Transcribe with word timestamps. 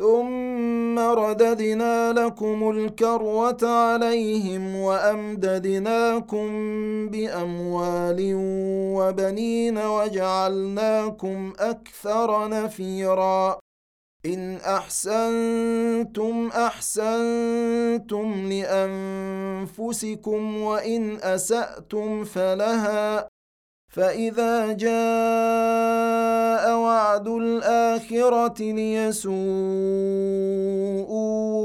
ثم 0.00 0.98
رددنا 0.98 2.12
لكم 2.12 2.70
الكروة 2.70 3.58
عليهم 3.62 4.76
وأمددناكم 4.76 6.48
بأموال 7.08 8.32
وبنين 8.96 9.78
وجعلناكم 9.78 11.52
أكثر 11.58 12.48
نفيرا. 12.48 13.58
إن 14.26 14.56
أحسنتم 14.56 16.48
أحسنتم 16.48 18.52
لأنفسكم 18.52 20.62
وإن 20.62 21.16
أسأتم 21.16 22.24
فلها 22.24 23.29
فإذا 23.90 24.72
جاء 24.72 24.90
وعد 26.78 27.28
الآخرة 27.28 28.62
ليسوءوا 28.62 29.40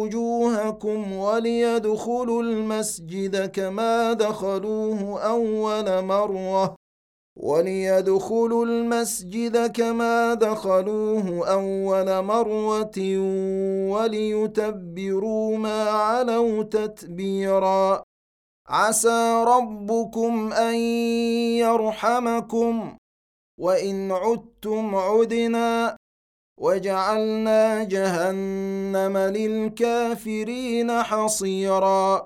وجوهكم 0.02 1.14
وليدخلوا 1.14 2.44
المسجد 2.44 3.52
كما 3.52 4.14
دخلوه 4.14 5.22
أول 5.22 6.02
مرة. 6.02 6.76
وليدخلوا 7.36 8.66
المسجد 8.66 9.72
كما 9.72 10.34
دخلوه 10.34 11.48
أول 11.48 12.22
مرة 12.24 12.98
وليتبروا 13.92 15.58
ما 15.58 15.84
علوا 15.84 16.64
تتبيراً. 16.64 18.05
عسى 18.68 19.44
ربكم 19.48 20.54
أن 20.54 20.76
يرحمكم. 21.66 22.98
وإن 23.60 24.12
عدتم 24.12 24.96
عدنا 24.96 25.98
وجعلنا 26.60 27.84
جهنم 27.84 29.18
للكافرين 29.18 31.04
حصيرا. 31.04 32.26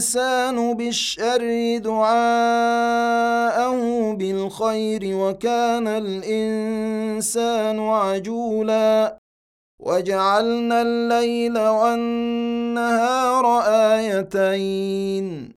الإنسان 0.00 0.74
بالشر 0.74 1.78
دعاءه 1.78 3.74
بالخير 4.12 5.00
وكان 5.04 5.88
الإنسان 5.88 7.80
عجولا. 7.80 9.18
وجعلنا 9.80 10.82
الليل 10.82 11.58
والنهار 11.58 13.44
آيتين. 13.94 15.59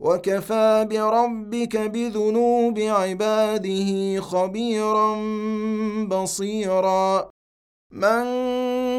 وكفى 0.00 0.86
بربك 0.90 1.76
بذنوب 1.76 2.78
عباده 2.78 4.20
خبيرا 4.20 5.14
بصيرا 6.04 7.30
من 7.92 8.24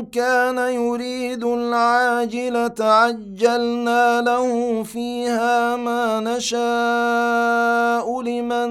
كان 0.06 0.57
يريد 0.57 1.44
العاجلة 1.44 2.75
عجلنا 2.80 4.22
له 4.22 4.84
فيها 4.84 5.75
ما 5.75 6.19
نشاء 6.19 8.22
لمن 8.22 8.69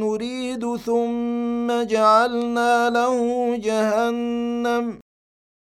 نريد 0.00 0.76
ثم 0.76 1.82
جعلنا 1.82 2.90
له 2.90 3.56
جهنم 3.56 5.03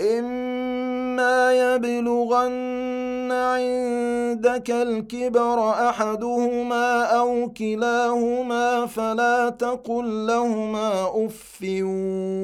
إما 0.00 1.52
يبلغن 1.52 3.32
عندك 3.32 4.70
الكبر 4.70 5.70
أحدهما 5.70 7.04
أو 7.04 7.50
كلاهما 7.50 8.86
فلا 8.86 9.48
تقل 9.48 10.26
لهما 10.26 11.26
أف 11.26 11.58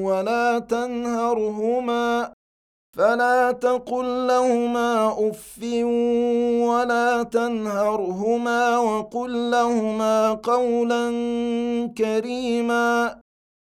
ولا 0.03 0.59
تنهرهما 0.59 2.33
فلا 2.97 3.51
تقل 3.51 4.27
لهما 4.27 5.15
أف 5.29 5.59
ولا 6.69 7.23
تنهرهما 7.23 8.77
وقل 8.77 9.51
لهما 9.51 10.33
قولا 10.33 11.09
كريما 11.97 13.22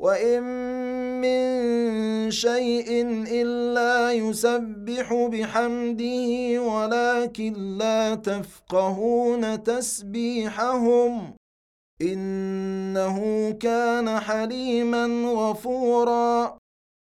وان 0.00 0.42
من 1.20 2.30
شيء 2.30 2.88
الا 3.28 4.12
يسبح 4.12 5.28
بحمده 5.32 6.62
ولكن 6.62 7.52
لا 7.78 8.14
تفقهون 8.14 9.62
تسبيحهم 9.62 11.34
انه 12.02 13.50
كان 13.50 14.20
حليما 14.20 15.06
غفورا 15.32 16.59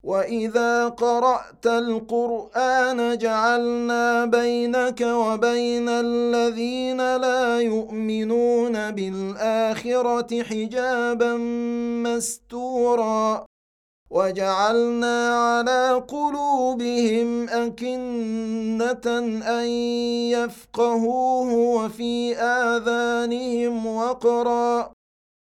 واذا 0.03 0.89
قرات 0.89 1.67
القران 1.67 3.19
جعلنا 3.19 4.25
بينك 4.25 5.01
وبين 5.01 5.89
الذين 5.89 7.17
لا 7.17 7.61
يؤمنون 7.61 8.91
بالاخره 8.91 10.43
حجابا 10.43 11.37
مستورا 12.07 13.47
وجعلنا 14.11 15.35
على 15.35 16.05
قلوبهم 16.09 17.49
أكنة 17.49 19.07
أن 19.59 19.67
يفقهوه 20.35 21.53
وفي 21.55 22.37
آذانهم 22.37 23.87
وقرا 23.87 24.93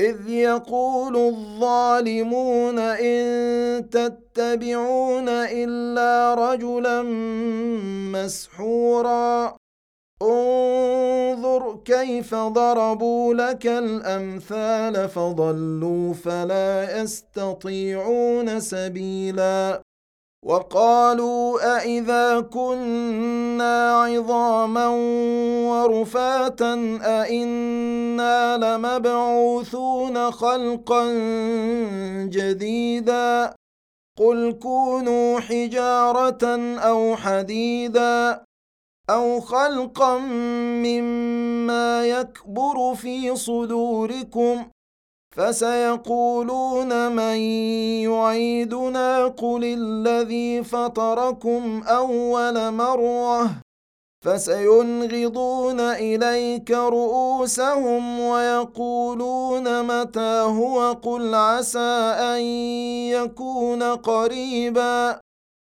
إذ 0.00 0.28
يقول 0.28 1.16
الظالمون 1.16 2.78
إن 2.78 3.90
تتبعون 3.90 5.28
إلا 5.28 6.34
رجلا 6.34 7.02
مسحورا. 8.12 9.56
انظر 10.22 11.76
كيف 11.84 12.34
ضربوا 12.34 13.34
لك 13.34 13.66
الأمثال 13.66 15.08
فضلوا 15.08 16.14
فلا 16.14 17.00
يستطيعون 17.00 18.60
سبيلا. 18.60 19.82
وقالوا 20.42 21.76
أإذا 21.76 22.40
كنا 22.40 23.92
عظاما 24.02 24.88
ورفاتا 25.68 26.74
أإنا 27.02 28.56
لمبعوثون 28.56 30.30
خلقا 30.30 31.04
جديدا 32.24 33.54
قل 34.18 34.52
كونوا 34.52 35.40
حجارة 35.40 36.44
أو 36.78 37.16
حديدا 37.16 38.44
أو 39.10 39.40
خلقا 39.40 40.18
مما 40.84 42.06
يكبر 42.06 42.94
في 42.94 43.36
صدوركم 43.36 44.64
فسيقولون 45.36 47.12
من 47.12 47.36
يعيدنا 48.10 49.26
قل 49.26 49.64
الذي 49.64 50.64
فطركم 50.64 51.82
أول 51.82 52.70
مرة 52.70 53.50
فسينغضون 54.24 55.80
إليك 55.80 56.70
رؤوسهم 56.70 58.20
ويقولون 58.20 59.82
متى 59.82 60.40
هو 60.40 60.92
قل 60.92 61.34
عسى 61.34 62.14
أن 62.18 62.40
يكون 63.14 63.82
قريبا 63.82 65.20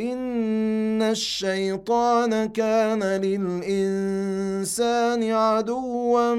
ان 0.00 1.02
الشيطان 1.02 2.48
كان 2.48 3.02
للانسان 3.02 3.70
عدوا 5.30 6.34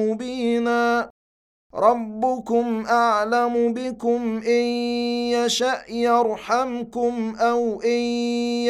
مبينا. 0.00 1.10
ربكم 1.74 2.86
اعلم 2.86 3.72
بكم 3.72 4.42
ان 4.46 4.64
يشا 5.32 5.90
يرحمكم 5.90 7.36
أو 7.36 7.80
ان 7.80 8.00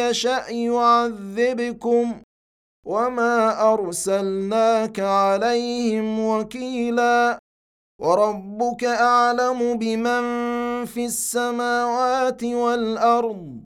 يشا 0.01 0.49
يعذبكم. 0.49 2.23
وما 2.87 3.73
ارسلناك 3.73 5.01
عليهم 5.01 6.21
وكيلا. 6.21 7.39
وربك 8.01 8.85
اعلم 8.85 9.79
بمن 9.79 10.25
في 10.85 11.05
السماوات 11.05 12.45
والارض. 12.45 13.66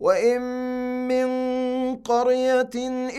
وان 0.00 0.40
من 1.08 1.28
قريه 1.96 2.70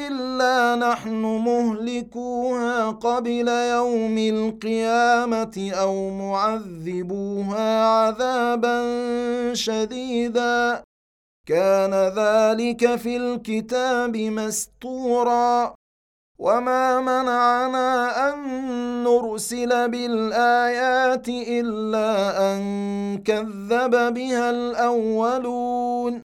الا 0.07 0.75
نحن 0.75 1.21
مهلكوها 1.21 2.89
قبل 2.89 3.47
يوم 3.47 4.17
القيامه 4.17 5.71
أو 5.73 6.09
معذبوها 6.09 7.85
عذابا 7.85 8.79
شديدا 9.53 10.83
كان 11.47 11.93
ذلك 11.93 12.95
في 12.95 13.17
الكتاب 13.17 14.17
مستورا 14.17 15.73
وما 16.39 17.01
منعنا 17.01 17.89
ان 18.29 18.39
نرسل 19.03 19.89
بالايات 19.89 21.29
الا 21.29 22.09
ان 22.53 23.17
كذب 23.17 24.13
بها 24.13 24.49
الاولون 24.49 26.28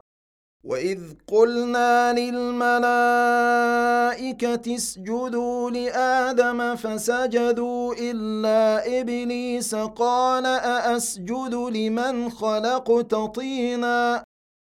واذ 0.63 0.99
قلنا 1.27 2.13
للملائكه 2.13 2.75
اسجدوا 4.75 5.69
لادم 5.71 6.75
فسجدوا 6.75 7.93
الا 7.93 8.99
ابليس 9.01 9.75
قال 9.75 10.45
ااسجد 10.45 11.53
لمن 11.53 12.29
خلقت 12.31 13.15
طينا 13.15 14.23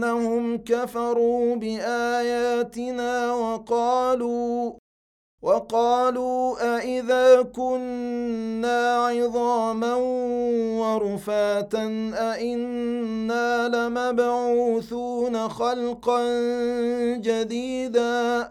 بانهم 0.00 0.58
كفروا 0.58 1.56
بآياتنا 1.56 3.32
وقالوا 3.34 4.72
وقالوا 5.42 6.76
أإذا 6.76 7.42
كنا 7.42 9.06
عظاما 9.06 9.94
ورفاتا 10.80 11.84
أإنا 12.14 13.68
لمبعوثون 13.68 15.48
خلقا 15.48 16.22
جديدا. 17.16 18.50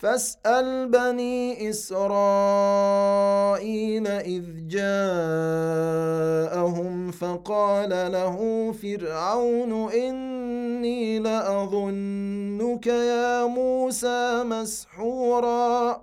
فاسأل 0.00 0.88
بني 0.88 1.70
إسرائيل 1.70 2.06
إذ 4.06 4.44
جاءهم 4.66 5.10
فقال 7.10 7.90
له 8.12 8.72
فرعون 8.72 9.92
إني 9.92 11.18
لأظنك 11.18 12.86
يا 12.86 13.44
موسى 13.44 14.44
مسحورا. 14.44 16.02